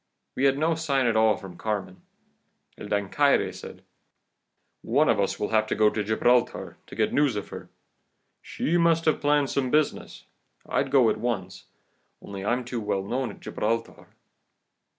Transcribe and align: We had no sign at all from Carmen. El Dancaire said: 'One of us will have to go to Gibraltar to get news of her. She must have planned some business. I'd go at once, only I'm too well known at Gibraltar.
We 0.35 0.45
had 0.45 0.57
no 0.57 0.73
sign 0.73 1.05
at 1.05 1.15
all 1.15 1.37
from 1.37 1.57
Carmen. 1.57 2.01
El 2.75 2.87
Dancaire 2.87 3.51
said: 3.53 3.83
'One 4.81 5.07
of 5.07 5.19
us 5.19 5.39
will 5.39 5.49
have 5.49 5.67
to 5.67 5.75
go 5.75 5.91
to 5.91 6.03
Gibraltar 6.03 6.77
to 6.87 6.95
get 6.95 7.13
news 7.13 7.35
of 7.35 7.49
her. 7.49 7.69
She 8.41 8.77
must 8.79 9.05
have 9.05 9.21
planned 9.21 9.51
some 9.51 9.69
business. 9.69 10.25
I'd 10.67 10.89
go 10.89 11.11
at 11.11 11.17
once, 11.17 11.65
only 12.19 12.43
I'm 12.43 12.65
too 12.65 12.81
well 12.81 13.03
known 13.03 13.29
at 13.29 13.41
Gibraltar. 13.41 14.07